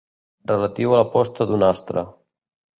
Relatiu 0.51 0.95
a 0.95 1.03
la 1.03 1.05
posta 1.17 1.49
d'un 1.53 1.69
astre. 1.71 2.07